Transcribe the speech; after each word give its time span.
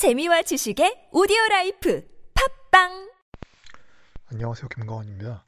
재미와 0.00 0.40
지식의 0.40 1.10
오디오 1.12 1.36
life 1.50 2.02
팟빵 2.70 3.12
안녕하세요. 4.32 4.68
김가원입니다. 4.68 5.44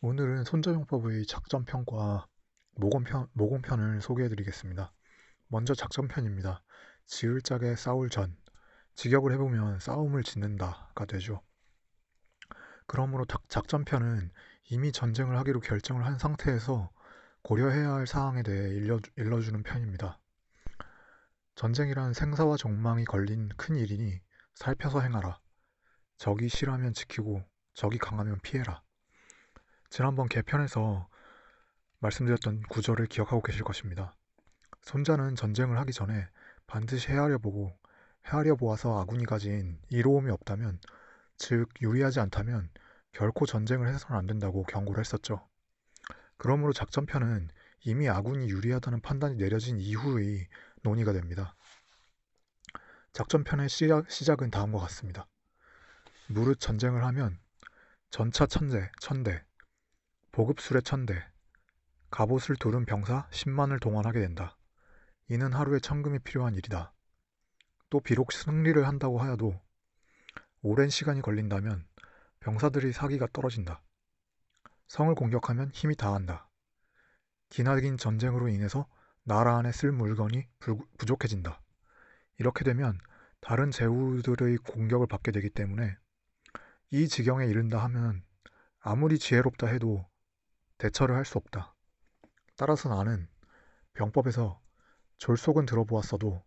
오늘은 0.00 0.44
손자병법의 0.44 1.26
작전편과 1.26 2.26
모공편, 2.76 3.28
모공편을 3.34 4.00
소개해 4.00 4.30
드리겠습니다. 4.30 4.94
먼저 5.48 5.74
작전편입니다. 5.74 6.62
지을 7.06 7.42
작에 7.42 7.76
싸울 7.76 8.08
전, 8.08 8.34
직역을 8.94 9.30
해보면 9.34 9.80
싸움을 9.80 10.22
짓는다가 10.22 11.04
되죠. 11.04 11.42
그러므로 12.86 13.26
작전편은 13.48 14.30
이미 14.70 14.90
전쟁을 14.90 15.36
하기로 15.36 15.60
결정을 15.60 16.06
한 16.06 16.18
상태에서 16.18 16.90
고려해야 17.42 17.92
할 17.92 18.06
사항에 18.06 18.42
대해 18.42 18.70
일러, 18.70 18.98
일러주는 19.16 19.62
편입니다. 19.62 20.21
전쟁이란 21.54 22.14
생사와 22.14 22.56
종망이 22.56 23.04
걸린 23.04 23.50
큰 23.56 23.76
일이니 23.76 24.20
살펴서 24.54 25.00
행하라. 25.00 25.38
적이 26.16 26.48
실하면 26.48 26.94
지키고 26.94 27.42
적이 27.74 27.98
강하면 27.98 28.38
피해라. 28.42 28.82
지난번 29.90 30.28
개편에서 30.28 31.08
말씀드렸던 31.98 32.62
구절을 32.70 33.06
기억하고 33.06 33.42
계실 33.42 33.64
것입니다. 33.64 34.14
손자는 34.82 35.36
전쟁을 35.36 35.78
하기 35.80 35.92
전에 35.92 36.26
반드시 36.66 37.08
헤아려 37.08 37.38
보고 37.38 37.76
헤아려 38.26 38.56
보아서 38.56 38.98
아군이 39.00 39.26
가진 39.26 39.78
이로움이 39.90 40.30
없다면 40.30 40.80
즉 41.36 41.68
유리하지 41.82 42.20
않다면 42.20 42.70
결코 43.12 43.44
전쟁을 43.46 43.88
해서는 43.88 44.18
안 44.18 44.26
된다고 44.26 44.62
경고를 44.64 45.00
했었죠. 45.00 45.46
그러므로 46.38 46.72
작전편은 46.72 47.48
이미 47.84 48.08
아군이 48.08 48.48
유리하다는 48.48 49.00
판단이 49.00 49.36
내려진 49.36 49.78
이후의 49.78 50.48
논의가 50.82 51.12
됩니다. 51.12 51.54
작전편의 53.12 53.68
시작, 53.68 54.10
시작 54.10 54.42
은 54.42 54.50
다음과 54.50 54.78
같습니다. 54.80 55.26
무릇 56.28 56.60
전쟁을 56.60 57.04
하면 57.04 57.38
전차 58.10 58.46
천대, 58.46 58.90
천대, 59.00 59.44
보급술의 60.32 60.82
천대, 60.82 61.26
갑옷을 62.10 62.56
두른 62.56 62.84
병사 62.84 63.28
10만을 63.30 63.80
동원하게 63.80 64.20
된다. 64.20 64.56
이는 65.28 65.52
하루에 65.52 65.78
천금이 65.78 66.18
필요한 66.20 66.54
일이다. 66.54 66.92
또 67.90 68.00
비록 68.00 68.32
승리를 68.32 68.86
한다고 68.86 69.18
하여도 69.18 69.60
오랜 70.62 70.88
시간이 70.88 71.22
걸린다면 71.22 71.86
병사들의 72.40 72.92
사기가 72.92 73.28
떨어진다. 73.32 73.82
성을 74.88 75.14
공격하면 75.14 75.70
힘이 75.72 75.96
다한다. 75.96 76.48
기나긴 77.48 77.96
전쟁으로 77.96 78.48
인해서 78.48 78.86
나라 79.24 79.58
안에 79.58 79.72
쓸 79.72 79.92
물건이 79.92 80.46
부족해진다. 80.98 81.60
이렇게 82.38 82.64
되면 82.64 82.98
다른 83.40 83.70
제후들의 83.70 84.58
공격을 84.58 85.06
받게 85.06 85.30
되기 85.32 85.50
때문에 85.50 85.96
이 86.90 87.08
지경에 87.08 87.46
이른다 87.46 87.82
하면 87.84 88.24
아무리 88.80 89.18
지혜롭다 89.18 89.68
해도 89.68 90.08
대처를 90.78 91.14
할 91.14 91.24
수 91.24 91.38
없다. 91.38 91.74
따라서 92.56 92.88
나는 92.88 93.28
병법에서 93.94 94.60
졸속은 95.18 95.66
들어보았어도 95.66 96.44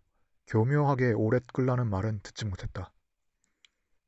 교묘하게 0.48 1.14
오래 1.14 1.40
끌라는 1.54 1.90
말은 1.90 2.20
듣지 2.22 2.46
못했다. 2.46 2.94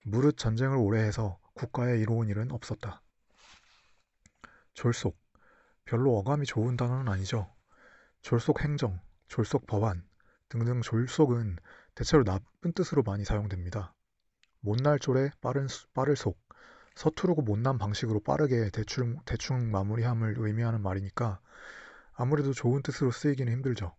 무릇 0.05 0.37
전쟁을 0.37 0.77
오래 0.77 1.01
해서 1.03 1.39
국가에 1.53 1.97
이로운 1.99 2.27
일은 2.29 2.51
없었다. 2.51 3.01
졸속. 4.73 5.17
별로 5.85 6.17
어감이 6.17 6.45
좋은 6.45 6.75
단어는 6.77 7.11
아니죠. 7.11 7.53
졸속 8.21 8.61
행정, 8.61 8.99
졸속 9.27 9.67
법안 9.67 10.07
등등 10.49 10.81
졸속은 10.81 11.57
대체로 11.95 12.23
나쁜 12.23 12.73
뜻으로 12.73 13.03
많이 13.03 13.25
사용됩니다. 13.25 13.93
못날 14.59 14.99
졸에 14.99 15.29
빠른, 15.41 15.67
빠를 15.93 16.15
속, 16.15 16.39
서투르고 16.95 17.41
못난 17.43 17.77
방식으로 17.77 18.21
빠르게 18.21 18.69
대충, 18.71 19.19
대충 19.25 19.71
마무리함을 19.71 20.35
의미하는 20.37 20.81
말이니까 20.81 21.39
아무래도 22.13 22.53
좋은 22.53 22.81
뜻으로 22.81 23.11
쓰이기는 23.11 23.51
힘들죠. 23.51 23.95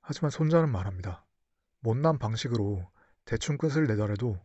하지만 0.00 0.30
손자는 0.30 0.70
말합니다. 0.70 1.24
못난 1.80 2.18
방식으로 2.18 2.90
대충 3.24 3.56
끝을 3.56 3.86
내더라도 3.86 4.38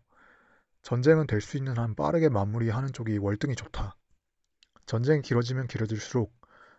전쟁은 0.81 1.27
될 1.27 1.41
수 1.41 1.57
있는 1.57 1.77
한 1.77 1.95
빠르게 1.95 2.29
마무리하는 2.29 2.93
쪽이 2.93 3.17
월등히 3.17 3.55
좋다. 3.55 3.97
전쟁이 4.85 5.21
길어지면 5.21 5.67
길어질수록 5.67 6.33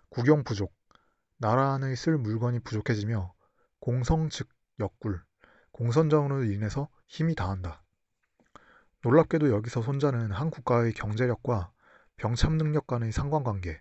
국영 0.09 0.43
부족, 0.45 0.75
나라 1.43 1.73
안에 1.73 1.95
쓸 1.95 2.19
물건이 2.19 2.59
부족해지며 2.59 3.33
공성 3.79 4.29
즉 4.29 4.47
역굴, 4.79 5.23
공선전으로 5.73 6.45
인해서 6.45 6.91
힘이 7.07 7.35
다한다. 7.35 7.83
놀랍게도 9.03 9.49
여기서 9.51 9.81
손자는 9.81 10.33
한 10.33 10.51
국가의 10.51 10.93
경제력과 10.93 11.73
병참 12.19 12.59
능력 12.59 12.87
간의 12.87 13.11
상관관계, 13.11 13.81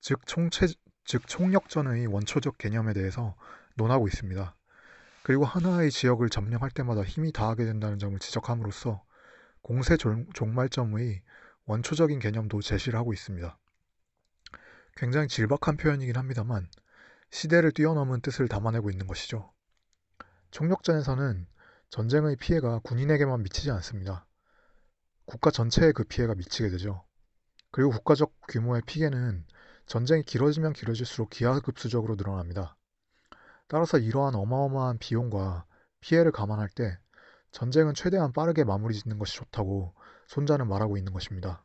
즉 0.00 0.26
총체, 0.26 0.66
즉 1.04 1.28
총력전의 1.28 2.08
원초적 2.08 2.58
개념에 2.58 2.92
대해서 2.92 3.36
논하고 3.76 4.08
있습니다. 4.08 4.56
그리고 5.22 5.44
하나의 5.44 5.92
지역을 5.92 6.28
점령할 6.28 6.72
때마다 6.72 7.04
힘이 7.04 7.30
다하게 7.30 7.66
된다는 7.66 8.00
점을 8.00 8.18
지적함으로써 8.18 9.04
공세 9.62 9.96
종말점의 9.96 11.22
원초적인 11.66 12.18
개념도 12.18 12.62
제시를 12.62 12.98
하고 12.98 13.12
있습니다. 13.12 13.56
굉장히 14.96 15.28
질박한 15.28 15.76
표현이긴 15.76 16.16
합니다만 16.16 16.68
시대를 17.30 17.72
뛰어넘은 17.72 18.20
뜻을 18.20 18.48
담아내고 18.48 18.90
있는 18.90 19.06
것이죠. 19.06 19.52
총력전에서는 20.50 21.46
전쟁의 21.88 22.36
피해가 22.36 22.80
군인에게만 22.80 23.42
미치지 23.42 23.70
않습니다. 23.70 24.26
국가 25.24 25.50
전체에 25.50 25.92
그 25.92 26.04
피해가 26.04 26.34
미치게 26.34 26.68
되죠. 26.70 27.04
그리고 27.70 27.90
국가적 27.90 28.34
규모의 28.48 28.82
피해는 28.86 29.46
전쟁이 29.86 30.22
길어지면 30.22 30.74
길어질수록 30.74 31.30
기하급수적으로 31.30 32.16
늘어납니다. 32.16 32.76
따라서 33.66 33.98
이러한 33.98 34.34
어마어마한 34.34 34.98
비용과 34.98 35.64
피해를 36.00 36.32
감안할 36.32 36.68
때 36.68 36.98
전쟁은 37.52 37.94
최대한 37.94 38.32
빠르게 38.32 38.64
마무리 38.64 38.94
짓는 38.94 39.18
것이 39.18 39.36
좋다고 39.36 39.94
손자는 40.28 40.68
말하고 40.68 40.96
있는 40.98 41.12
것입니다. 41.12 41.64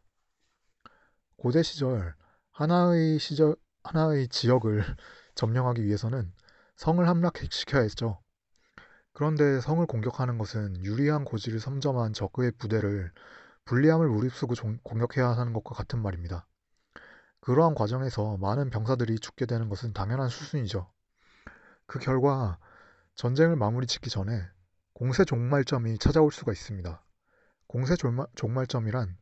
고대 1.37 1.63
시절 1.63 2.15
하나의 2.57 3.19
시절 3.19 3.55
하나의 3.83 4.29
지역을 4.29 4.81
점령하기 5.35 5.85
위해서는 5.85 6.33
성을 6.75 7.07
함락시켜야 7.07 7.83
했죠. 7.83 8.19
그런데 9.13 9.61
성을 9.61 9.85
공격하는 9.85 10.39
것은 10.39 10.83
유리한 10.83 11.23
고지를 11.23 11.59
섬점한 11.59 12.13
적의 12.13 12.53
부대를 12.57 13.11
불리함을 13.65 14.09
무릅쓰고 14.09 14.55
공격해야 14.81 15.29
하는 15.29 15.53
것과 15.53 15.75
같은 15.75 16.01
말입니다. 16.01 16.47
그러한 17.41 17.75
과정에서 17.75 18.37
많은 18.37 18.71
병사들이 18.71 19.19
죽게 19.19 19.45
되는 19.45 19.69
것은 19.69 19.93
당연한 19.93 20.27
수순이죠. 20.27 20.91
그 21.85 21.99
결과 21.99 22.57
전쟁을 23.13 23.55
마무리 23.55 23.85
짓기 23.85 24.09
전에 24.09 24.41
공세 24.93 25.25
종말점이 25.25 25.99
찾아올 25.99 26.31
수가 26.31 26.53
있습니다. 26.53 27.05
공세 27.67 27.95
종말점이란 28.35 29.15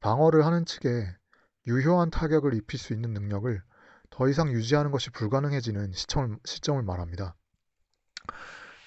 방어를 0.00 0.46
하는 0.46 0.64
측에 0.64 1.19
유효한 1.66 2.10
타격을 2.10 2.54
입힐 2.54 2.78
수 2.78 2.92
있는 2.92 3.12
능력을 3.12 3.62
더 4.10 4.28
이상 4.28 4.50
유지하는 4.50 4.90
것이 4.90 5.10
불가능해지는 5.10 5.92
시점을, 5.92 6.38
시점을 6.44 6.82
말합니다. 6.82 7.34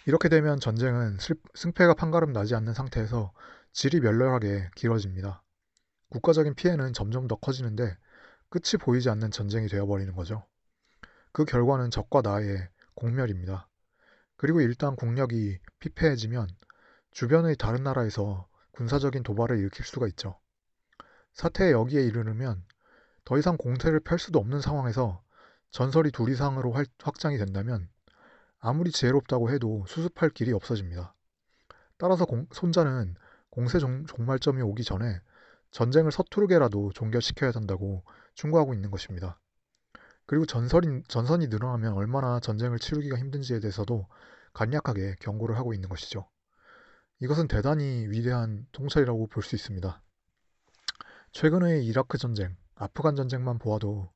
이렇게 0.05 0.27
되면 0.27 0.59
전쟁은 0.59 1.17
승패가 1.55 1.93
판가름 1.93 2.33
나지 2.33 2.55
않는 2.55 2.73
상태에서 2.73 3.31
질이 3.71 4.01
멸렬하게 4.01 4.69
길어집니다. 4.75 5.43
국가적인 6.09 6.55
피해는 6.55 6.93
점점 6.93 7.27
더 7.27 7.35
커지는데 7.35 7.97
끝이 8.49 8.77
보이지 8.79 9.09
않는 9.09 9.31
전쟁이 9.31 9.67
되어버리는 9.67 10.13
거죠. 10.13 10.45
그 11.31 11.45
결과는 11.45 11.89
적과 11.89 12.21
나의 12.21 12.69
공멸입니다. 12.95 13.67
그리고 14.35 14.61
일단 14.61 14.95
국력이 14.95 15.57
피폐해지면 15.79 16.47
주변의 17.11 17.55
다른 17.55 17.83
나라에서 17.83 18.47
군사적인 18.73 19.23
도발을 19.23 19.57
일으킬 19.57 19.85
수가 19.85 20.07
있죠. 20.09 20.37
사태에 21.33 21.71
여기에 21.71 22.03
이르르면 22.03 22.63
더 23.25 23.37
이상 23.37 23.57
공세를 23.57 23.99
펼 24.01 24.19
수도 24.19 24.39
없는 24.39 24.61
상황에서 24.61 25.23
전설이 25.71 26.11
둘 26.11 26.29
이상으로 26.29 26.73
확장이 27.01 27.37
된다면 27.37 27.89
아무리 28.59 28.91
지혜롭다고 28.91 29.49
해도 29.51 29.85
수습할 29.87 30.29
길이 30.29 30.53
없어집니다. 30.53 31.15
따라서 31.97 32.25
공, 32.25 32.47
손자는 32.51 33.15
공세 33.49 33.79
종, 33.79 34.05
종말점이 34.05 34.61
오기 34.61 34.83
전에 34.83 35.19
전쟁을 35.71 36.11
서투르게라도 36.11 36.91
종결시켜야 36.93 37.51
한다고 37.53 38.03
충고하고 38.35 38.73
있는 38.73 38.91
것입니다. 38.91 39.39
그리고 40.25 40.45
전설이, 40.45 41.03
전선이 41.07 41.47
늘어나면 41.47 41.93
얼마나 41.93 42.39
전쟁을 42.39 42.79
치르기가 42.79 43.17
힘든지에 43.17 43.59
대해서도 43.59 44.07
간략하게 44.53 45.15
경고를 45.19 45.57
하고 45.57 45.73
있는 45.73 45.89
것이죠. 45.89 46.29
이것은 47.19 47.47
대단히 47.47 48.07
위대한 48.07 48.67
통찰이라고 48.71 49.27
볼 49.27 49.43
수 49.43 49.55
있습니다. 49.55 50.01
최근의 51.33 51.83
이라크 51.87 52.19
전쟁, 52.19 52.55
아프간 52.75 53.15
전쟁만 53.15 53.57
보아도 53.57 54.07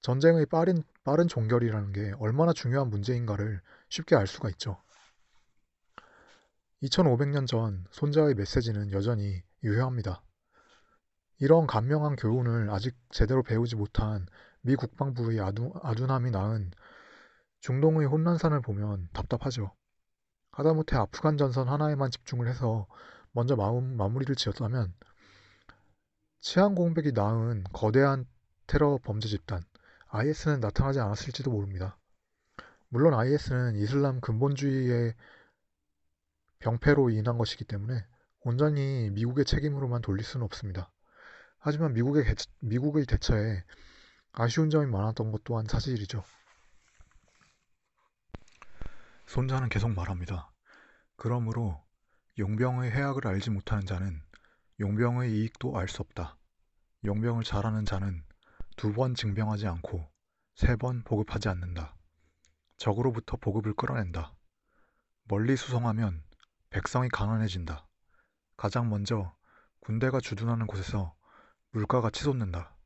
전쟁의 0.00 0.46
빠른, 0.46 0.82
빠른 1.04 1.28
종결이라는 1.28 1.92
게 1.92 2.14
얼마나 2.18 2.54
중요한 2.54 2.88
문제인가를 2.88 3.60
쉽게 3.90 4.16
알 4.16 4.26
수가 4.26 4.48
있죠. 4.50 4.82
2500년 6.82 7.46
전 7.46 7.84
손자의 7.90 8.34
메시지는 8.34 8.92
여전히 8.92 9.42
유효합니다. 9.62 10.22
이런 11.38 11.66
간명한 11.66 12.16
교훈을 12.16 12.70
아직 12.70 12.96
제대로 13.10 13.42
배우지 13.42 13.76
못한 13.76 14.26
미 14.62 14.74
국방부의 14.74 15.40
아두, 15.40 15.70
아둔함이 15.82 16.30
낳은 16.30 16.70
중동의 17.60 18.06
혼란산을 18.06 18.62
보면 18.62 19.10
답답하죠. 19.12 19.74
하다못해 20.52 20.96
아프간 20.96 21.36
전선 21.36 21.68
하나에만 21.68 22.10
집중을 22.10 22.48
해서 22.48 22.86
먼저 23.32 23.54
마음, 23.54 23.98
마무리를 23.98 24.34
지었다면 24.34 24.94
치안 26.40 26.74
공백이 26.74 27.12
낳은 27.12 27.64
거대한 27.72 28.24
테러 28.66 28.98
범죄 29.02 29.28
집단 29.28 29.64
IS는 30.08 30.60
나타나지 30.60 31.00
않았을지도 31.00 31.50
모릅니다. 31.50 31.98
물론 32.88 33.14
IS는 33.14 33.76
이슬람 33.76 34.20
근본주의의 34.20 35.14
병폐로 36.60 37.10
인한 37.10 37.38
것이기 37.38 37.64
때문에 37.64 38.04
온전히 38.40 39.10
미국의 39.10 39.44
책임으로만 39.44 40.00
돌릴 40.00 40.24
수는 40.24 40.44
없습니다. 40.44 40.90
하지만 41.58 41.92
미국의, 41.92 42.24
개, 42.24 42.34
미국의 42.60 43.04
대처에 43.06 43.64
아쉬운 44.32 44.70
점이 44.70 44.86
많았던 44.86 45.32
것 45.32 45.42
또한 45.44 45.66
사실이죠. 45.66 46.22
손자는 49.26 49.68
계속 49.68 49.90
말합니다. 49.90 50.50
그러므로 51.16 51.82
용병의 52.38 52.92
해악을 52.92 53.26
알지 53.26 53.50
못하는 53.50 53.84
자는 53.84 54.22
용병의 54.80 55.32
이익도 55.32 55.76
알 55.76 55.88
수 55.88 56.02
없다. 56.02 56.36
용병을 57.04 57.44
잘하는 57.44 57.84
자는 57.84 58.22
두번 58.76 59.14
징병하지 59.14 59.66
않고 59.66 60.08
세 60.54 60.76
번 60.76 61.02
보급하지 61.04 61.48
않는다. 61.48 61.96
적으로부터 62.76 63.36
보급을 63.36 63.74
끌어낸다. 63.74 64.34
멀리 65.24 65.56
수송하면 65.56 66.22
백성이 66.70 67.08
가난해진다. 67.08 67.86
가장 68.56 68.88
먼저 68.88 69.34
군대가 69.80 70.20
주둔하는 70.20 70.66
곳에서 70.66 71.14
물가가 71.70 72.10
치솟는다. 72.10 72.76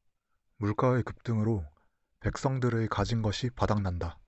물가의 0.57 1.03
급등으로 1.03 1.65
백성들의 2.21 2.89
가진 2.89 3.21
것이 3.23 3.51
바닥난다. 3.51 4.19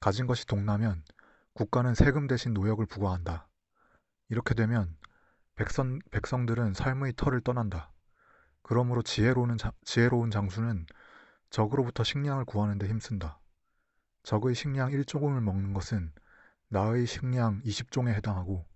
가진 0.00 0.26
것이 0.26 0.46
동나면 0.46 1.04
국가는 1.52 1.94
세금 1.94 2.26
대신 2.26 2.54
노역을 2.54 2.86
부과한다. 2.86 3.48
이렇게 4.28 4.54
되면 4.54 4.96
백성, 5.60 5.98
백성들은 6.10 6.72
삶의 6.72 7.12
터를 7.16 7.42
떠난다. 7.42 7.92
그러므로 8.62 9.02
지혜로운, 9.02 9.58
지혜로운 9.84 10.30
장수는 10.30 10.86
적으로부터 11.50 12.02
식량을 12.02 12.46
구하는 12.46 12.78
데 12.78 12.88
힘쓴다. 12.88 13.38
적의 14.22 14.54
식량 14.54 14.90
1조금을 14.90 15.42
먹는 15.42 15.74
것은 15.74 16.14
나의 16.68 17.06
식량 17.06 17.60
20종에 17.60 18.08
해당하고 18.14 18.66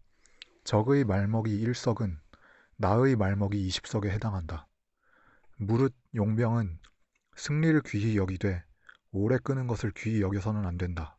적의 0.65 1.05
말먹이 1.05 1.59
1석은 1.67 2.19
나의 2.77 3.17
말먹이 3.17 3.67
20석에 3.67 4.11
해당한다. 4.11 4.69
무릇 5.57 5.95
용병은 6.15 6.81
승리를 7.37 7.81
귀히 7.87 8.19
여기되 8.19 8.63
오래 9.11 9.39
끄는 9.39 9.69
것을 9.69 9.91
귀히 9.97 10.21
여겨서는 10.21 10.67
안 10.67 10.77
된다. 10.77 11.17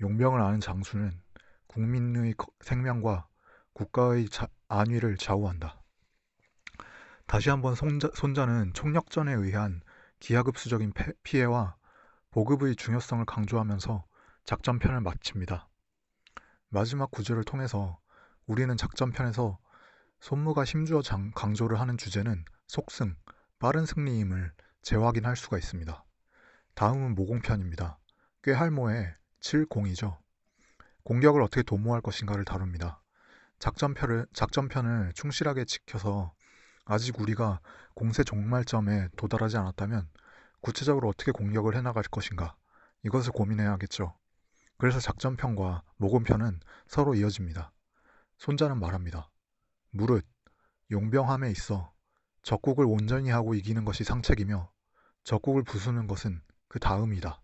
용병을 0.00 0.40
아는 0.40 0.60
장수는 0.60 1.20
국민의 1.66 2.34
생명과 2.60 3.28
국가의 3.74 4.30
자, 4.30 4.48
안위를 4.68 5.16
좌우한다. 5.16 5.82
다시 7.26 7.50
한번 7.50 7.74
손자, 7.74 8.08
손자는 8.14 8.72
총력전에 8.72 9.32
의한 9.32 9.80
기하급수적인 10.20 10.92
피해와 11.22 11.76
보급의 12.30 12.76
중요성을 12.76 13.24
강조하면서 13.24 14.04
작전편을 14.44 15.00
마칩니다. 15.00 15.68
마지막 16.68 17.10
구절을 17.10 17.44
통해서 17.44 17.98
우리는 18.46 18.76
작전편에서 18.76 19.58
손무가 20.20 20.64
힘주어 20.64 21.02
장, 21.02 21.30
강조를 21.32 21.80
하는 21.80 21.96
주제는 21.96 22.44
속승, 22.66 23.16
빠른 23.58 23.86
승리임을 23.86 24.52
재확인할 24.82 25.36
수가 25.36 25.58
있습니다. 25.58 26.04
다음은 26.74 27.14
모공편입니다. 27.14 27.98
꽤 28.42 28.52
할모의 28.52 29.14
7공이죠. 29.40 30.18
공격을 31.04 31.42
어떻게 31.42 31.62
도모할 31.62 32.00
것인가를 32.02 32.44
다룹니다. 32.44 33.00
작전편을, 33.58 34.26
작전편을 34.32 35.12
충실하게 35.14 35.64
지켜서 35.64 36.34
아직 36.84 37.20
우리가 37.20 37.60
공세 37.94 38.22
종말점에 38.22 39.08
도달하지 39.16 39.56
않았다면 39.56 40.08
구체적으로 40.60 41.08
어떻게 41.08 41.32
공격을 41.32 41.76
해나갈 41.76 42.04
것인가 42.04 42.56
이것을 43.02 43.32
고민해야겠죠. 43.32 44.14
그래서 44.78 45.00
작전편과 45.00 45.82
모금편은 45.96 46.60
서로 46.86 47.14
이어집니다. 47.14 47.72
손자는 48.38 48.78
말합니다. 48.78 49.30
무릇 49.90 50.26
용병함에 50.90 51.50
있어 51.50 51.92
적국을 52.42 52.84
온전히 52.86 53.30
하고 53.30 53.54
이기는 53.54 53.84
것이 53.84 54.04
상책이며 54.04 54.70
적국을 55.24 55.64
부수는 55.64 56.06
것은 56.06 56.42
그 56.68 56.78
다음이다. 56.78 57.40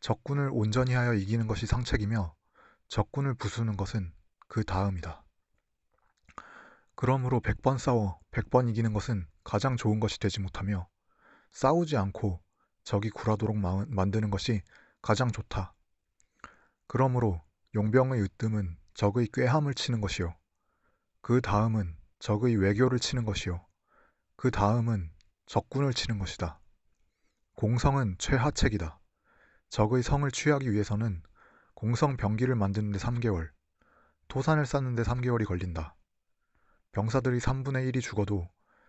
적군을 0.00 0.50
온전히 0.52 0.94
하여 0.94 1.14
이기는 1.14 1.46
것이 1.46 1.66
상책이며 1.66 2.34
적군을 2.88 3.34
부수는 3.34 3.76
것은 3.76 4.12
그 4.48 4.64
다음이다. 4.64 5.24
그러므로 6.94 7.40
100번 7.40 7.78
싸워 7.78 8.18
100번 8.32 8.68
이기는 8.68 8.92
것은 8.92 9.26
가장 9.44 9.76
좋은 9.76 10.00
것이 10.00 10.18
되지 10.18 10.40
못하며 10.40 10.88
싸우지 11.52 11.96
않고 11.96 12.42
적이 12.82 13.10
굴하도록 13.10 13.56
만드는 13.56 14.30
것이 14.30 14.62
가장 15.00 15.30
좋다. 15.30 15.74
그러므로 16.86 17.42
용병의 17.74 18.22
으뜸은 18.22 18.78
적의 18.94 19.28
꾀함을 19.32 19.74
치는 19.74 20.00
것이요. 20.00 20.34
그 21.20 21.40
다음은 21.40 21.96
적의 22.18 22.56
외교를 22.56 22.98
치는 22.98 23.24
것이요. 23.24 23.64
그 24.36 24.50
다음은 24.50 25.12
적군을 25.46 25.92
치는 25.92 26.18
것이다. 26.18 26.60
공성은 27.54 28.16
최하책이다. 28.18 28.98
적의 29.68 30.02
성을 30.02 30.28
취하기 30.30 30.72
위해서는 30.72 31.22
공성 31.74 32.16
병기를 32.16 32.54
만드는데 32.54 32.98
3개월, 32.98 33.50
토산을 34.28 34.66
쌓는데 34.66 35.02
3개월이 35.02 35.46
걸린다. 35.46 35.96
병사들이 36.92 37.38
3분의 37.38 37.90
1이 37.90 38.02
죽어도 38.02 38.48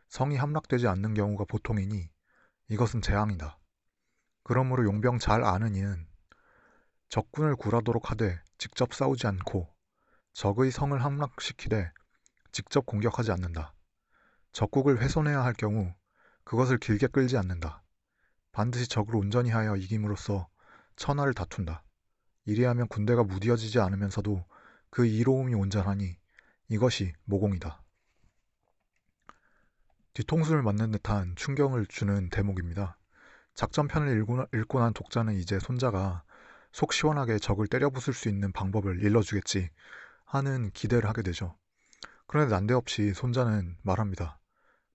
성이 0.09 0.35
함락되지 0.35 0.87
않는 0.87 1.13
경우가 1.13 1.45
보통이니 1.45 2.09
이것은 2.67 3.01
재앙이다. 3.01 3.57
그러므로 4.43 4.83
용병 4.83 5.19
잘 5.19 5.43
아는 5.43 5.75
이는 5.75 6.07
적군을 7.07 7.55
굴하도록 7.55 8.11
하되 8.11 8.41
직접 8.57 8.93
싸우지 8.93 9.27
않고 9.27 9.73
적의 10.33 10.71
성을 10.71 11.01
함락시키되 11.03 11.91
직접 12.51 12.85
공격하지 12.85 13.31
않는다. 13.31 13.73
적국을 14.51 15.01
훼손해야 15.01 15.43
할 15.43 15.53
경우 15.53 15.93
그것을 16.43 16.79
길게 16.79 17.07
끌지 17.07 17.37
않는다. 17.37 17.83
반드시 18.51 18.87
적을 18.87 19.15
온전히 19.15 19.51
하여 19.51 19.75
이김으로써 19.75 20.49
천하를 20.95 21.33
다툰다. 21.33 21.83
이리하면 22.45 22.87
군대가 22.87 23.23
무뎌지지 23.23 23.79
않으면서도 23.79 24.43
그 24.89 25.05
이로움이 25.05 25.53
온전하니 25.53 26.17
이것이 26.67 27.13
모공이다. 27.25 27.81
뒤통수를 30.13 30.63
맞는 30.63 30.91
듯한 30.91 31.35
충격을 31.35 31.85
주는 31.87 32.29
대목입니다. 32.29 32.97
작전편을 33.53 34.25
읽고, 34.53 34.79
난 34.79 34.93
독자는 34.93 35.35
이제 35.35 35.59
손자가 35.59 36.23
속 36.71 36.93
시원하게 36.93 37.39
적을 37.39 37.67
때려 37.67 37.89
부술 37.89 38.13
수 38.13 38.29
있는 38.29 38.51
방법을 38.51 39.03
일러주겠지 39.03 39.69
하는 40.25 40.71
기대를 40.71 41.09
하게 41.09 41.21
되죠. 41.23 41.55
그런데 42.27 42.53
난데없이 42.53 43.13
손자는 43.13 43.77
말합니다. 43.81 44.39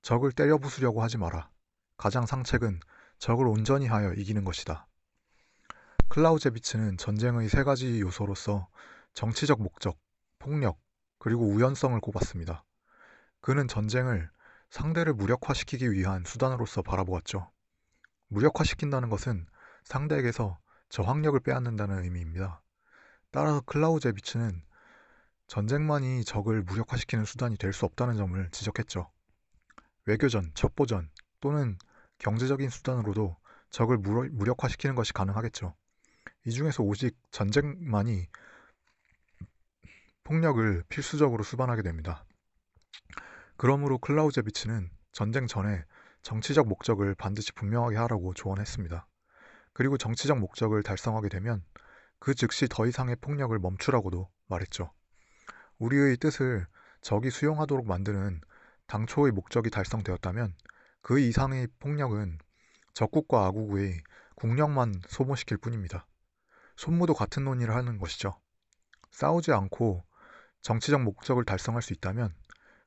적을 0.03 0.33
때려 0.33 0.59
부수려고 0.59 1.03
하지 1.03 1.19
마라. 1.19 1.51
가장 1.97 2.27
상책은 2.27 2.81
적을 3.19 3.47
온전히 3.47 3.87
하여 3.87 4.13
이기는 4.13 4.45
것이다. 4.45 4.87
클라우제비츠는 6.09 6.97
전쟁의 6.97 7.49
세 7.49 7.65
가지 7.65 8.01
요소로서 8.01 8.69
정치적 9.15 9.63
목적, 9.63 9.99
폭력, 10.39 10.79
그리고 11.19 11.47
우연성을 11.47 11.99
꼽았습니다. 12.01 12.65
그는 13.41 13.69
전쟁을 13.69 14.31
상대를 14.71 15.15
무력화시키기 15.15 15.91
위한 15.93 16.25
수단으로서 16.25 16.83
바라보았죠. 16.83 17.51
무력화시킨다는 18.29 19.09
것은 19.09 19.47
상대에게서 19.85 20.59
저항력을 20.89 21.39
빼앗는다는 21.41 22.03
의미입니다. 22.03 22.63
따라서 23.31 23.61
클라우제비츠는 23.63 24.63
전쟁만이 25.47 26.25
적을 26.25 26.63
무력화시키는 26.63 27.25
수단이 27.25 27.57
될 27.57 27.73
수 27.73 27.85
없다는 27.85 28.17
점을 28.17 28.51
지적했죠. 28.51 29.11
외교전, 30.07 30.51
첩보전 30.55 31.11
또는 31.41 31.79
경제적인 32.19 32.71
수단으로도 32.71 33.37
적을 33.71 33.99
무력화시키는 33.99 34.95
것이 34.95 35.13
가능하겠죠. 35.13 35.75
이 36.47 36.51
중에서 36.51 36.83
오직 36.83 37.17
전쟁만이 37.31 38.27
폭력을 40.25 40.83
필수적으로 40.89 41.45
수반하게 41.45 41.83
됩니다. 41.83 42.25
그러므로 43.57 43.99
클라우제비치는 43.99 44.91
전쟁 45.13 45.47
전에 45.47 45.85
정치적 46.23 46.67
목적을 46.67 47.15
반드시 47.15 47.53
분명하게 47.53 47.97
하라고 47.97 48.33
조언했습니다. 48.35 49.07
그리고 49.75 49.99
정치적 49.99 50.39
목적을 50.39 50.83
달성하게 50.83 51.29
되면 51.29 51.63
그 52.19 52.35
즉시 52.35 52.67
더 52.69 52.87
이상의 52.87 53.17
폭력을 53.21 53.57
멈추라고도 53.59 54.31
말했죠. 54.47 54.91
우리의 55.79 56.17
뜻을 56.17 56.67
적이 57.03 57.31
수용하도록 57.31 57.87
만드는 57.87 58.41
당초의 58.87 59.33
목적이 59.33 59.71
달성되었다면 59.71 60.55
그 61.03 61.21
이상의 61.21 61.69
폭력은 61.81 62.39
적국과 62.95 63.45
아국의 63.47 64.03
국력만 64.37 65.03
소모시킬 65.09 65.59
뿐입니다. 65.59 66.07
손무도 66.77 67.13
같은 67.15 67.45
논의를 67.45 67.75
하는 67.75 67.99
것이죠. 67.99 68.41
싸우지 69.11 69.53
않고 69.53 70.05
정치적 70.65 71.03
목적을 71.03 71.45
달성할 71.45 71.83
수 71.83 71.93
있다면 71.93 72.35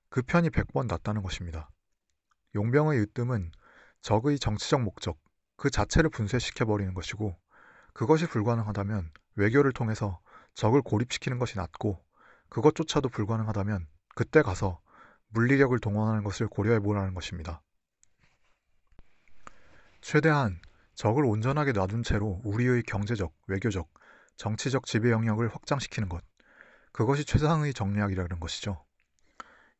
그 0.10 0.24
편이 0.24 0.50
100번 0.50 0.88
낫다는 0.88 1.22
것입니다. 1.22 1.70
용병의 2.56 3.00
으뜸은 3.02 3.52
적의 4.02 4.40
정치적 4.40 4.82
목적, 4.82 5.20
그 5.58 5.70
자체를 5.70 6.10
분쇄시켜버리는 6.10 6.92
것이고 6.96 7.38
그것이 7.94 8.28
불가능하다면 8.28 9.12
외교를 9.36 9.74
통해서 9.74 10.20
적을 10.56 10.82
고립시키는 10.82 11.38
것이 11.38 11.56
낫고 11.58 12.04
그것조차도 12.50 13.10
불가능하다면 13.10 13.86
그때 14.16 14.42
가서 14.42 14.82
물리력을 15.28 15.78
동원하는 15.80 16.24
것을 16.24 16.48
고려해 16.48 16.80
보라는 16.80 17.14
것입니다. 17.14 17.62
최대한 20.02 20.60
적을 20.96 21.26
온전하게 21.26 21.74
놔둔 21.74 22.02
채로 22.02 22.42
우리의 22.44 22.82
경제적, 22.84 23.36
외교적, 23.46 23.88
정치적 24.36 24.88
지배 24.88 25.12
영역을 25.12 25.50
확장시키는 25.50 26.10
것. 26.10 26.24
그것이 26.98 27.26
최상의 27.26 27.76
정략이라는 27.76 28.40
것이죠. 28.40 28.84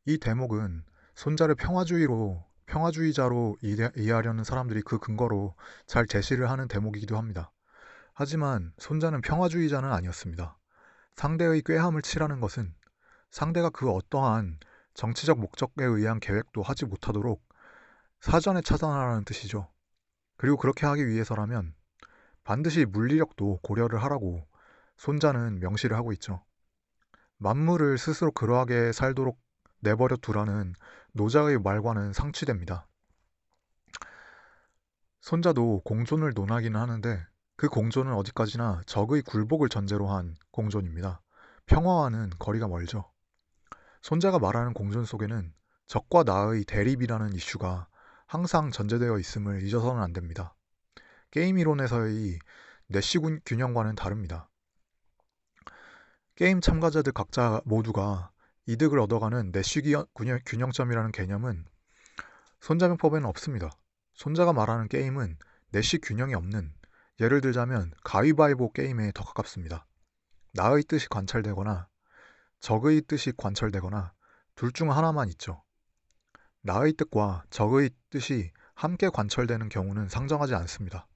이 0.04 0.18
대목은 0.18 0.84
손자를 1.16 1.56
평화주의로 1.56 2.44
평화주의자로 2.66 3.56
이해하려는 3.60 4.44
사람들이 4.44 4.82
그 4.82 5.00
근거로 5.00 5.56
잘 5.84 6.06
제시를 6.06 6.48
하는 6.48 6.68
대목이기도 6.68 7.18
합니다. 7.18 7.50
하지만 8.14 8.72
손자는 8.78 9.22
평화주의자는 9.22 9.90
아니었습니다. 9.90 10.56
상대의 11.16 11.62
꾀함을 11.62 12.02
치라는 12.02 12.38
것은 12.38 12.72
상대가 13.32 13.68
그 13.68 13.90
어떠한 13.90 14.60
정치적 14.94 15.40
목적에 15.40 15.84
의한 15.84 16.20
계획도 16.20 16.62
하지 16.62 16.84
못하도록 16.84 17.42
사전에 18.20 18.60
차단하라는 18.60 19.24
뜻이죠. 19.24 19.68
그리고 20.36 20.56
그렇게 20.56 20.86
하기 20.86 21.08
위해서라면 21.08 21.74
반드시 22.44 22.84
물리력도 22.84 23.58
고려를 23.64 24.04
하라고 24.04 24.46
손자는 24.98 25.58
명시를 25.58 25.96
하고 25.96 26.12
있죠. 26.12 26.44
만물을 27.38 27.98
스스로 27.98 28.30
그러하게 28.32 28.92
살도록 28.92 29.40
내버려 29.80 30.16
두라는 30.16 30.74
노자의 31.12 31.58
말과는 31.58 32.12
상취됩니다. 32.12 32.86
손자도 35.20 35.82
공존을 35.84 36.32
논하기는 36.34 36.78
하는데 36.78 37.26
그 37.56 37.68
공존은 37.68 38.12
어디까지나 38.14 38.82
적의 38.86 39.22
굴복을 39.22 39.68
전제로 39.68 40.08
한 40.08 40.36
공존입니다. 40.50 41.20
평화와는 41.66 42.30
거리가 42.38 42.68
멀죠. 42.68 43.10
손자가 44.00 44.38
말하는 44.38 44.72
공존 44.72 45.04
속에는 45.04 45.52
적과 45.86 46.22
나의 46.22 46.64
대립이라는 46.64 47.34
이슈가 47.34 47.88
항상 48.26 48.70
전제되어 48.70 49.18
있음을 49.18 49.62
잊어서는 49.62 50.02
안 50.02 50.12
됩니다. 50.12 50.54
게임 51.30 51.58
이론에서의 51.58 52.38
내시 52.86 53.18
균형과는 53.44 53.96
다릅니다. 53.96 54.47
게임 56.38 56.60
참가자들 56.60 57.10
각자 57.14 57.60
모두가 57.64 58.30
이득을 58.66 59.00
얻어가는 59.00 59.50
내시 59.50 59.82
균형점이라는 60.46 61.10
개념은 61.10 61.64
손자병법에는 62.60 63.26
없습니다. 63.26 63.72
손자가 64.14 64.52
말하는 64.52 64.86
게임은 64.86 65.36
내시 65.72 65.98
균형이 65.98 66.34
없는 66.34 66.72
예를 67.18 67.40
들자면 67.40 67.90
가위바위보 68.04 68.70
게임에 68.70 69.10
더 69.16 69.24
가깝습니다. 69.24 69.84
나의 70.54 70.84
뜻이 70.84 71.08
관찰되거나 71.08 71.88
적의 72.60 73.00
뜻이 73.08 73.32
관철되거나 73.36 74.12
둘 74.54 74.70
중 74.70 74.92
하나만 74.92 75.30
있죠. 75.30 75.64
나의 76.62 76.92
뜻과 76.92 77.46
적의 77.50 77.90
뜻이 78.10 78.52
함께 78.74 79.08
관철되는 79.08 79.70
경우는 79.70 80.08
상정하지 80.08 80.54
않습니다. 80.54 81.08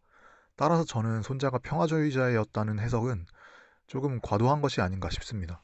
따라서 0.56 0.82
저는 0.84 1.22
손자가 1.22 1.58
평화주의자였다는 1.58 2.80
해석은 2.80 3.24
조금 3.86 4.20
과도한 4.20 4.60
것이 4.62 4.80
아닌가 4.80 5.10
싶습니다. 5.10 5.62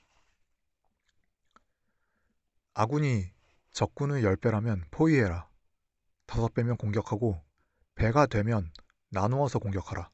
아군이 2.75 3.32
적군의 3.72 4.22
10배라면 4.22 4.84
포위해라. 4.90 5.48
5배면 6.26 6.78
공격하고 6.78 7.42
배가 7.94 8.26
되면 8.26 8.70
나누어서 9.10 9.58
공격하라. 9.58 10.10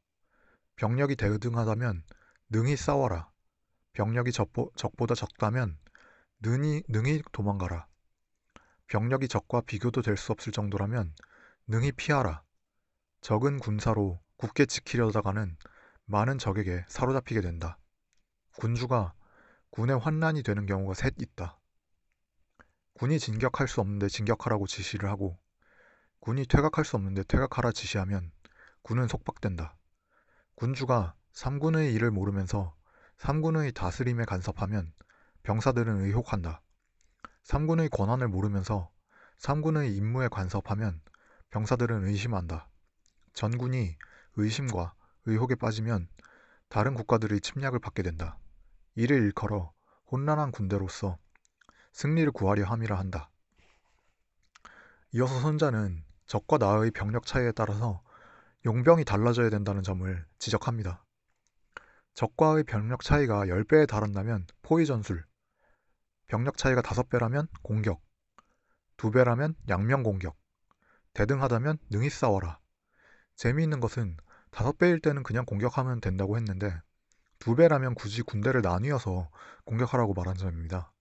병력이 0.77 1.17
대등하다면 1.17 2.05
능히 2.51 2.77
싸워라. 2.77 3.31
병력이 3.93 4.33
적보, 4.33 4.73
적보다 4.77 5.15
적다면 5.15 5.79
능히, 6.41 6.83
능히 6.89 7.23
도망가라. 7.33 7.87
병력이 8.87 9.29
적과 9.29 9.63
비교도 9.63 10.03
될 10.03 10.17
수 10.17 10.33
없을 10.33 10.53
정도라면 10.53 11.15
능히 11.67 11.93
피하라. 11.93 12.43
적은 13.21 13.59
군사로 13.59 14.21
굳게 14.37 14.67
지키려다가는 14.67 15.57
많은 16.07 16.39
적에게 16.39 16.85
사로잡히게 16.89 17.41
된다. 17.41 17.79
군주가 18.57 19.15
군의 19.71 19.99
환난이 19.99 20.43
되는 20.43 20.67
경우가 20.67 20.95
셋 20.95 21.15
있다. 21.19 21.59
군이 22.95 23.19
진격할 23.19 23.67
수 23.67 23.81
없는데 23.81 24.09
진격하라고 24.09 24.67
지시를 24.67 25.11
하고 25.11 25.39
군이 26.21 26.47
퇴각할 26.47 26.85
수 26.85 26.97
없는데 26.97 27.25
퇴각하라 27.25 27.73
지시하면 27.73 28.31
군은 28.83 29.09
속박된다. 29.09 29.77
군주가 30.55 31.15
삼군의 31.33 31.93
일을 31.95 32.13
모르면서 32.13 32.77
삼군의 33.19 33.73
다스림에 33.73 34.25
간섭하면 34.25 34.93
병사들은 35.43 36.01
의혹한다. 36.03 36.63
삼군의 37.43 37.89
권한을 37.91 38.29
모르면서 38.29 38.91
삼군의 39.39 39.95
임무에 39.97 40.29
간섭하면 40.29 41.01
병사들은 41.51 42.07
의심한다. 42.07 42.69
전군이 43.35 43.97
의심과 44.37 44.95
의혹에 45.27 45.57
빠지면 45.57 46.09
다른 46.69 46.95
국가들의 46.95 47.41
침략을 47.41 47.81
받게 47.81 48.03
된다. 48.03 48.39
이를 48.95 49.23
일컬어 49.23 49.73
혼란한 50.11 50.53
군대로서 50.53 51.19
승리를 51.93 52.31
구하려 52.33 52.65
함이라 52.65 52.99
한다. 52.99 53.31
이어서 55.13 55.41
선자는 55.41 56.05
적과 56.27 56.59
나의 56.59 56.91
병력 56.91 57.27
차이에 57.27 57.53
따라서 57.53 58.03
용병이 58.65 59.05
달라져야 59.05 59.51
된다는 59.51 59.83
점을 59.83 60.27
지적합니다. 60.39 61.05
적과의 62.15 62.65
병력 62.65 63.03
차이가 63.03 63.47
10배에 63.47 63.89
달한다면 63.89 64.47
포위 64.63 64.87
전술, 64.87 65.25
병력 66.27 66.57
차이가 66.57 66.81
5배라면 66.81 67.49
공격, 67.63 68.01
2배라면 68.97 69.55
양면 69.69 70.03
공격, 70.03 70.37
대등하다면 71.13 71.79
능히 71.91 72.11
싸워라. 72.11 72.59
재미있는 73.37 73.81
것은 73.81 74.17
5배일 74.53 75.03
때는 75.03 75.25
그냥 75.25 75.45
공격하면 75.45 76.01
된다고 76.01 76.37
했는데 76.37 76.81
2배라면 77.45 77.95
굳이 77.95 78.23
군대를 78.23 78.63
나뉘어서 78.63 79.31
공격하라고 79.65 80.15
말한 80.15 80.37
점입니다. 80.37 80.93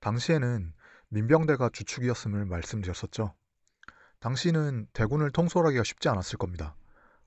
당시에는 0.00 0.72
민병대가 1.08 1.70
주축이었음을 1.72 2.46
말씀드렸었죠. 2.46 3.34
당시는 4.18 4.88
대군을 4.92 5.30
통솔하기가 5.30 5.84
쉽지 5.84 6.08
않았을 6.08 6.38
겁니다. 6.38 6.76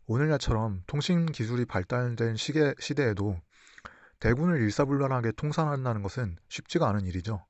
오늘날처럼 0.08 0.84
통신 0.88 1.26
기술이 1.26 1.66
발달된 1.66 2.36
시계, 2.36 2.74
시대에도 2.80 3.40
대군을 4.20 4.62
일사불란하게 4.62 5.34
통산한다는 5.34 6.02
것은 6.02 6.38
쉽지가 6.50 6.90
않은 6.90 7.06
일이죠. 7.06 7.46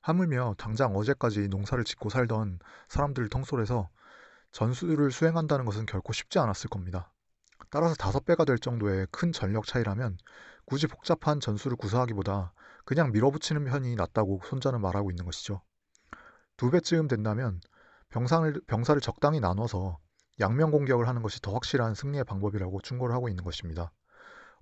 하물며 0.00 0.54
당장 0.58 0.96
어제까지 0.96 1.48
농사를 1.48 1.82
짓고 1.84 2.08
살던 2.08 2.58
사람들을 2.88 3.28
통솔해서 3.28 3.88
전술을 4.52 5.10
수행한다는 5.10 5.64
것은 5.64 5.86
결코 5.86 6.12
쉽지 6.12 6.38
않았을 6.38 6.70
겁니다. 6.70 7.12
따라서 7.70 7.94
다섯 7.94 8.24
배가 8.24 8.44
될 8.44 8.58
정도의 8.58 9.06
큰 9.10 9.32
전력 9.32 9.66
차이라면 9.66 10.16
굳이 10.68 10.86
복잡한 10.86 11.40
전술을 11.40 11.78
구사하기보다 11.78 12.52
그냥 12.84 13.10
밀어붙이는 13.10 13.64
편이 13.64 13.96
낫다고 13.96 14.42
손자는 14.44 14.82
말하고 14.82 15.10
있는 15.10 15.24
것이죠. 15.24 15.62
두 16.58 16.70
배쯤 16.70 17.08
된다면 17.08 17.62
병상을, 18.10 18.60
병사를 18.66 19.00
적당히 19.00 19.40
나눠서 19.40 19.98
양면 20.40 20.70
공격을 20.70 21.08
하는 21.08 21.22
것이 21.22 21.40
더 21.40 21.54
확실한 21.54 21.94
승리의 21.94 22.24
방법이라고 22.24 22.82
충고를 22.82 23.14
하고 23.14 23.30
있는 23.30 23.44
것입니다. 23.44 23.92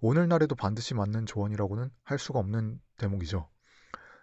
오늘날에도 0.01 0.55
반드시 0.55 0.95
맞는 0.95 1.27
조언이라고는 1.27 1.91
할 2.05 2.19
수가 2.21 2.39
없는 2.39 2.81
대목이죠. 2.99 3.49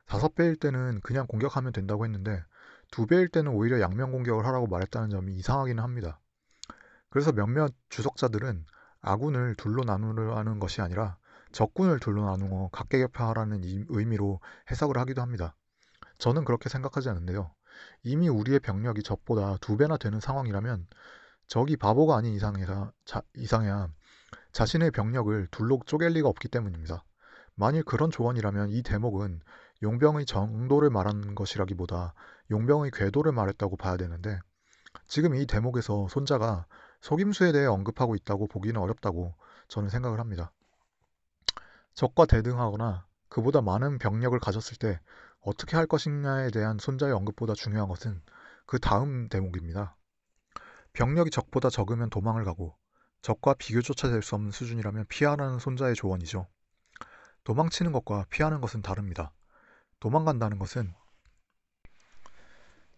다섯 0.05 0.35
배일 0.35 0.55
때는 0.55 1.01
그냥 1.01 1.27
공격하면 1.27 1.73
된다고 1.73 2.05
했는데 2.05 2.45
두 2.91 3.07
배일 3.07 3.27
때는 3.27 3.51
오히려 3.51 3.81
양면 3.81 4.13
공격을 4.13 4.45
하라고 4.45 4.67
말했다는 4.67 5.09
점이 5.09 5.35
이상하기는 5.35 5.83
합니다. 5.83 6.21
그래서 7.09 7.33
몇몇 7.33 7.73
주석자들은 7.89 8.67
아군을 9.01 9.55
둘로 9.55 9.83
나누려는 9.83 10.59
것이 10.59 10.81
아니라 10.81 11.17
적군을 11.53 11.99
둘로 11.99 12.25
나누어 12.25 12.67
각계격파하라는 12.71 13.61
의미로 13.89 14.41
해석을 14.69 14.97
하기도 14.97 15.21
합니다. 15.21 15.55
저는 16.17 16.43
그렇게 16.43 16.67
생각하지 16.67 17.09
않는데요. 17.09 17.51
이미 18.03 18.27
우리의 18.27 18.59
병력이 18.59 19.03
적보다 19.03 19.57
두 19.61 19.77
배나 19.77 19.97
되는 19.97 20.19
상황이라면 20.19 20.87
적이 21.47 21.77
바보가 21.77 22.17
아닌 22.17 22.33
이상해야, 22.33 22.91
자, 23.05 23.21
이상해야 23.35 23.87
자신의 24.51 24.91
병력을 24.91 25.47
둘로 25.51 25.79
쪼갤 25.85 26.13
리가 26.13 26.27
없기 26.27 26.47
때문입니다. 26.47 27.03
만일 27.55 27.83
그런 27.83 28.09
조언이라면 28.09 28.69
이 28.69 28.81
대목은 28.81 29.41
용병의 29.83 30.25
정도를 30.25 30.89
말하는 30.89 31.35
것이라기보다 31.35 32.13
용병의 32.49 32.91
궤도를 32.91 33.31
말했다고 33.31 33.77
봐야 33.77 33.97
되는데 33.97 34.39
지금 35.07 35.35
이 35.35 35.45
대목에서 35.45 36.07
손자가 36.07 36.65
속임수에 37.01 37.51
대해 37.51 37.65
언급하고 37.65 38.15
있다고 38.15 38.47
보기는 38.47 38.79
어렵다고 38.79 39.35
저는 39.67 39.89
생각을 39.89 40.19
합니다. 40.19 40.51
적과 41.93 42.25
대등하거나 42.25 43.05
그보다 43.29 43.61
많은 43.61 43.97
병력을 43.97 44.37
가졌을 44.39 44.77
때 44.77 44.99
어떻게 45.39 45.75
할 45.75 45.85
것이냐에 45.87 46.49
대한 46.51 46.77
손자의 46.79 47.13
언급보다 47.13 47.53
중요한 47.53 47.87
것은 47.87 48.21
그 48.65 48.79
다음 48.79 49.27
대목입니다. 49.29 49.95
병력이 50.93 51.31
적보다 51.31 51.69
적으면 51.69 52.09
도망을 52.09 52.43
가고 52.45 52.77
적과 53.21 53.53
비교조차 53.55 54.09
될 54.09 54.21
수 54.21 54.35
없는 54.35 54.51
수준이라면 54.51 55.05
피하라는 55.07 55.59
손자의 55.59 55.95
조언이죠. 55.95 56.47
도망치는 57.43 57.91
것과 57.91 58.25
피하는 58.29 58.61
것은 58.61 58.81
다릅니다. 58.81 59.33
도망간다는 59.99 60.59
것은 60.59 60.93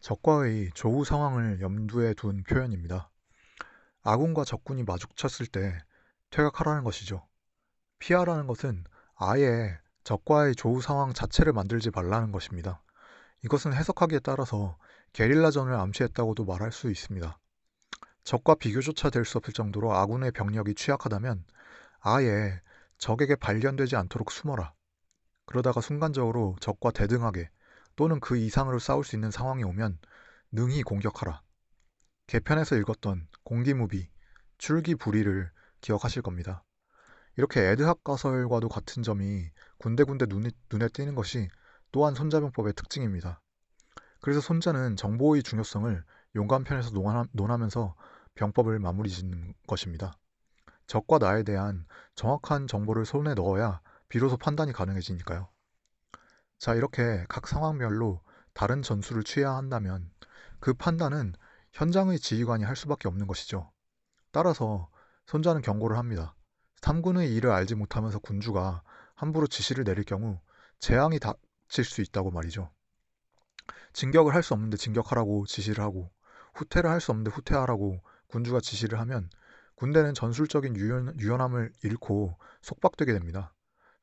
적과의 0.01 0.71
조우 0.73 1.03
상황을 1.03 1.61
염두에 1.61 2.13
둔 2.13 2.43
표현입니다. 2.43 3.09
아군과 4.03 4.43
적군이 4.43 4.83
마주쳤을 4.83 5.47
때 5.47 5.79
퇴각하라는 6.29 6.83
것이죠. 6.83 7.27
피하라는 8.05 8.45
것은 8.45 8.83
아예 9.15 9.79
적과의 10.03 10.53
조우 10.53 10.79
상황 10.79 11.11
자체를 11.11 11.53
만들지 11.53 11.89
말라는 11.89 12.31
것입니다. 12.31 12.83
이것은 13.43 13.73
해석하기에 13.73 14.19
따라서 14.19 14.77
게릴라전을 15.13 15.73
암시했다고도 15.73 16.45
말할 16.45 16.71
수 16.71 16.91
있습니다. 16.91 17.39
적과 18.23 18.53
비교조차 18.53 19.09
될 19.09 19.25
수 19.25 19.39
없을 19.39 19.55
정도로 19.55 19.91
아군의 19.91 20.33
병력이 20.33 20.75
취약하다면 20.75 21.45
아예 21.99 22.61
적에게 22.99 23.35
발견되지 23.35 23.95
않도록 23.95 24.31
숨어라. 24.31 24.75
그러다가 25.47 25.81
순간적으로 25.81 26.57
적과 26.61 26.91
대등하게 26.91 27.49
또는 27.95 28.19
그 28.19 28.37
이상으로 28.37 28.77
싸울 28.77 29.03
수 29.03 29.15
있는 29.15 29.31
상황이 29.31 29.63
오면 29.63 29.97
능히 30.51 30.83
공격하라. 30.83 31.41
개편에서 32.27 32.75
읽었던 32.75 33.27
공기무비, 33.43 34.07
출기불의를 34.59 35.49
기억하실 35.81 36.21
겁니다. 36.21 36.63
이렇게 37.37 37.61
에드학 37.61 38.03
가설과도 38.03 38.69
같은 38.69 39.03
점이 39.03 39.49
군데군데 39.77 40.25
눈에, 40.27 40.49
눈에 40.71 40.87
띄는 40.89 41.15
것이 41.15 41.49
또한 41.91 42.15
손자병법의 42.15 42.73
특징입니다. 42.73 43.41
그래서 44.21 44.41
손자는 44.41 44.95
정보의 44.95 45.43
중요성을 45.43 46.03
용감편에서 46.35 46.91
논하면서 47.31 47.95
병법을 48.35 48.79
마무리 48.79 49.09
짓는 49.09 49.53
것입니다. 49.67 50.17
적과 50.87 51.17
나에 51.17 51.43
대한 51.43 51.85
정확한 52.15 52.67
정보를 52.67 53.05
손에 53.05 53.33
넣어야 53.33 53.81
비로소 54.07 54.37
판단이 54.37 54.71
가능해지니까요. 54.71 55.49
자, 56.57 56.73
이렇게 56.73 57.25
각 57.27 57.47
상황별로 57.47 58.21
다른 58.53 58.81
전술을 58.81 59.23
취해야 59.23 59.51
한다면 59.51 60.09
그 60.59 60.73
판단은 60.73 61.33
현장의 61.73 62.19
지휘관이 62.19 62.63
할 62.63 62.75
수밖에 62.75 63.07
없는 63.07 63.27
것이죠. 63.27 63.71
따라서 64.31 64.89
손자는 65.27 65.61
경고를 65.61 65.97
합니다. 65.97 66.35
3군의 66.85 67.31
일을 67.31 67.49
알지 67.49 67.73
못하면서 67.73 68.19
군주가 68.19 68.83
함부로 69.15 69.47
지시를 69.47 69.85
내릴 69.85 70.03
경우 70.03 70.39
재앙이 70.77 71.17
닥칠 71.19 71.83
수 71.83 72.01
있다고 72.01 72.29
말이죠. 72.29 72.69
진격을 73.93 74.35
할 74.35 74.43
수 74.43 74.53
없는데 74.53 74.77
진격하라고 74.77 75.47
지시를 75.47 75.83
하고 75.83 76.11
후퇴를 76.53 76.87
할 76.91 76.99
수 76.99 77.11
없는데 77.11 77.31
후퇴하라고 77.31 78.01
군주가 78.27 78.59
지시를 78.59 78.99
하면 78.99 79.31
군대는 79.73 80.13
전술적인 80.13 80.75
유연, 80.75 81.19
유연함을 81.19 81.73
잃고 81.83 82.37
속박되게 82.61 83.13
됩니다. 83.13 83.51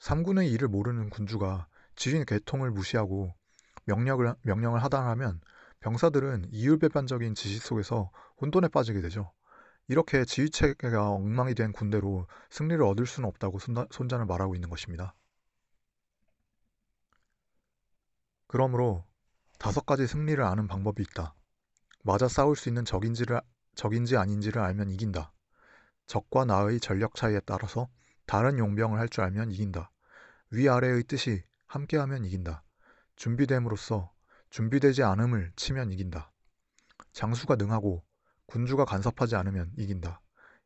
3군의 0.00 0.50
일을 0.50 0.66
모르는 0.66 1.08
군주가 1.08 1.68
지휘 1.94 2.24
계통을 2.24 2.72
무시하고 2.72 3.32
명령을, 3.84 4.34
명령을 4.42 4.82
하단하면 4.82 5.40
병사들은 5.78 6.48
이율배반적인 6.50 7.36
지시 7.36 7.58
속에서 7.58 8.10
혼돈에 8.40 8.68
빠지게 8.68 9.00
되죠. 9.02 9.30
이렇게 9.88 10.24
지휘체계가 10.24 11.10
엉망이 11.10 11.54
된 11.54 11.72
군대로 11.72 12.26
승리를 12.50 12.82
얻을 12.82 13.06
수는 13.06 13.28
없다고 13.28 13.58
손자, 13.58 14.18
는 14.18 14.26
말하고 14.26 14.54
있는 14.54 14.70
것입니다. 14.70 15.14
그러므로 18.46 19.04
다섯 19.58 19.86
가지 19.86 20.06
승리를 20.06 20.42
아는 20.42 20.66
방법이 20.66 21.02
있다. 21.02 21.34
맞아 22.02 22.28
싸울 22.28 22.56
수 22.56 22.68
있는 22.68 22.84
적인지를, 22.84 23.40
적인지 23.74 24.16
아닌지를 24.16 24.60
알면 24.60 24.90
이긴다. 24.90 25.32
적과 26.06 26.44
나의 26.44 26.80
전력 26.80 27.14
차이에 27.14 27.40
따라서 27.46 27.88
다른 28.26 28.58
용병을 28.58 28.98
할 28.98 29.08
줄 29.08 29.24
알면 29.24 29.52
이긴다. 29.52 29.90
위아래의 30.50 31.04
뜻이 31.04 31.42
함께하면 31.66 32.24
이긴다. 32.24 32.62
준비됨으로써 33.16 34.12
준비되지 34.50 35.02
않음을 35.02 35.52
치면 35.56 35.92
이긴다. 35.92 36.30
장수가 37.12 37.56
능하고 37.56 38.04
군주가 38.46 38.84
간섭하지 38.84 39.36
않으면 39.36 39.72
이긴다. 39.76 40.20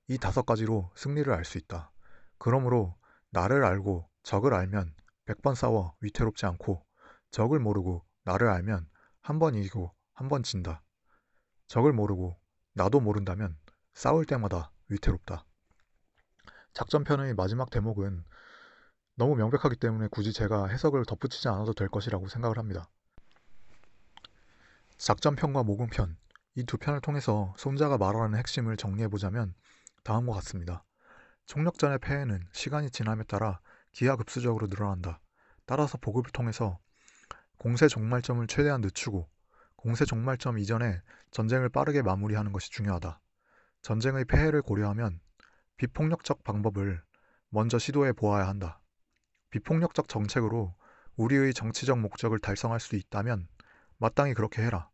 이 0.09 0.19
다섯 0.19 0.45
가지로 0.47 0.91
승리를 0.97 1.33
알 1.33 1.45
수 1.45 1.59
있다. 1.59 1.91
그러므로 2.39 2.97
나를 3.31 3.65
알고 3.65 4.09
적을 4.23 4.55
알면 4.55 4.95
100번 5.27 5.55
싸워 5.55 5.95
위태롭지 6.01 6.47
않고 6.47 6.85
적을 7.31 7.59
모르고 7.61 8.05
나를 8.25 8.49
알면 8.49 8.89
한 9.23 9.39
번 9.39 9.55
이기고 9.55 9.93
한 10.15 10.29
번 10.29 10.43
진다. 10.43 10.83
적을 11.69 11.93
모르고 11.93 12.39
나도 12.75 13.01
모른다면 13.01 13.59
싸울 13.95 14.25
때마다 14.25 14.73
위태롭다. 14.89 15.45
작전편의 16.75 17.35
마지막 17.35 17.71
대목은 17.71 18.25
너무 19.17 19.35
명백하기 19.35 19.77
때문에 19.77 20.09
굳이 20.11 20.33
제가 20.33 20.67
해석을 20.67 21.05
덧붙이지 21.07 21.49
않아도 21.49 21.73
될 21.73 21.89
것이라고 21.89 22.29
생각을 22.29 22.59
합니다. 22.59 22.89
작전편과 24.99 25.63
모금편, 25.63 26.17
이 26.59 26.65
두 26.65 26.79
편을 26.79 27.03
통해서 27.03 27.55
손자가 27.59 27.99
말하는 27.99 28.39
핵심을 28.39 28.79
정리해보자면 28.79 29.55
다음과 30.05 30.33
같습니다. 30.37 30.85
총력전의 31.45 31.99
폐해는 31.99 32.49
시간이 32.53 32.91
지남에 32.91 33.25
따라 33.25 33.61
기하급수적으로 33.93 34.67
늘어난다. 34.69 35.21
따라서 35.67 35.99
보급을 35.99 36.31
통해서 36.33 36.79
공세 37.59 37.89
종말점을 37.89 38.47
최대한 38.47 38.81
늦추고 38.81 39.29
공세 39.77 40.07
종말점 40.07 40.59
이전에 40.59 41.03
전쟁을 41.31 41.69
빠르게 41.69 42.01
마무리하는 42.01 42.53
것이 42.53 42.71
중요하다. 42.71 43.21
전쟁의 43.83 44.25
폐해를 44.25 44.63
고려하면 44.63 45.21
비폭력적 45.77 46.43
방법을 46.43 47.03
먼저 47.51 47.79
시도해 47.79 48.13
보아야 48.15 48.49
한다. 48.49 48.81
비폭력적 49.51 50.09
정책으로 50.09 50.75
우리의 51.17 51.53
정치적 51.53 51.99
목적을 51.99 52.39
달성할 52.39 52.81
수 52.81 52.97
있다면 52.97 53.47
마땅히 53.99 54.33
그렇게 54.33 54.63
해라. 54.63 54.89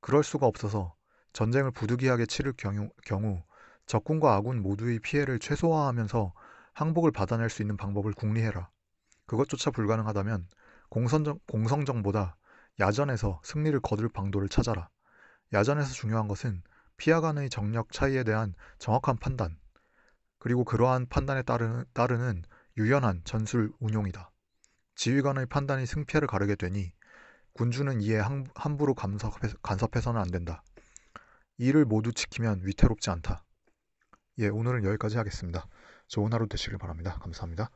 그럴 0.00 0.22
수가 0.24 0.46
없어서 0.46 0.94
전쟁을 1.32 1.70
부득이하게 1.70 2.26
치를 2.26 2.52
경우, 2.56 2.90
경우 3.04 3.42
적군과 3.86 4.34
아군 4.34 4.62
모두의 4.62 4.98
피해를 5.00 5.38
최소화하면서 5.38 6.32
항복을 6.72 7.10
받아낼 7.10 7.50
수 7.50 7.62
있는 7.62 7.76
방법을 7.76 8.12
궁리해라. 8.12 8.70
그것조차 9.26 9.70
불가능하다면 9.70 10.48
공선정, 10.88 11.38
공성정보다 11.46 12.36
야전에서 12.78 13.40
승리를 13.44 13.78
거둘 13.80 14.08
방도를 14.08 14.48
찾아라. 14.48 14.88
야전에서 15.52 15.92
중요한 15.92 16.28
것은 16.28 16.62
피하 16.96 17.20
간의 17.20 17.50
정력 17.50 17.92
차이에 17.92 18.24
대한 18.24 18.54
정확한 18.78 19.18
판단, 19.18 19.58
그리고 20.38 20.64
그러한 20.64 21.06
판단에 21.06 21.42
따르는, 21.42 21.84
따르는 21.92 22.42
유연한 22.76 23.22
전술 23.24 23.72
운용이다. 23.78 24.30
지휘관의 24.94 25.46
판단이 25.46 25.86
승패를 25.86 26.28
가르게 26.28 26.54
되니 26.54 26.92
군주는 27.54 28.00
이에 28.02 28.20
함부로 28.54 28.94
간섭해, 28.94 30.00
서는안 30.00 30.30
된다. 30.30 30.62
이를 31.58 31.84
모두 31.84 32.12
지키면 32.12 32.60
위태롭지 32.64 33.10
않다. 33.10 33.44
예, 34.38 34.48
오늘은 34.48 34.84
여기까지 34.84 35.18
하겠습니다. 35.18 35.66
좋은 36.08 36.32
하루 36.32 36.48
되시길 36.48 36.78
바랍니다. 36.78 37.18
감사합니다. 37.20 37.70